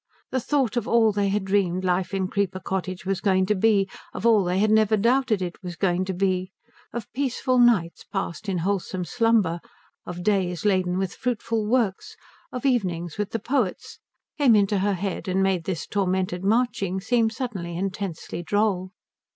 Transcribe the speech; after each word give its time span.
The 0.31 0.39
thought 0.39 0.77
of 0.77 0.87
all 0.87 1.11
they 1.11 1.29
had 1.29 1.45
dreamed 1.45 1.85
life 1.85 2.11
in 2.11 2.27
Creeper 2.27 2.59
Cottage 2.59 3.05
was 3.05 3.21
going 3.21 3.45
to 3.45 3.53
be, 3.53 3.87
of 4.15 4.25
all 4.25 4.43
they 4.43 4.57
had 4.57 4.71
never 4.71 4.97
doubted 4.97 5.43
it 5.43 5.61
was 5.61 5.75
going 5.75 6.05
to 6.05 6.13
be, 6.15 6.49
of 6.91 7.05
peaceful 7.13 7.59
nights 7.59 8.03
passed 8.03 8.49
in 8.49 8.57
wholesome 8.65 9.05
slumber, 9.05 9.59
of 10.07 10.23
days 10.23 10.65
laden 10.65 10.97
with 10.97 11.13
fruitful 11.13 11.67
works, 11.67 12.15
of 12.51 12.65
evenings 12.65 13.19
with 13.19 13.29
the 13.29 13.37
poets, 13.37 13.99
came 14.39 14.55
into 14.55 14.79
her 14.79 14.95
head 14.95 15.27
and 15.27 15.43
made 15.43 15.65
this 15.65 15.85
tormented 15.85 16.43
marching 16.43 16.99
suddenly 16.99 17.69
seem 17.69 17.77
intensely 17.77 18.41
droll. 18.41 18.89